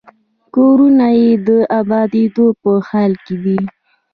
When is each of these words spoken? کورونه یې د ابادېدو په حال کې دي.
کورونه 0.55 1.07
یې 1.19 1.31
د 1.47 1.49
ابادېدو 1.79 2.45
په 2.61 2.71
حال 2.87 3.13
کې 3.25 3.35
دي. 3.43 3.59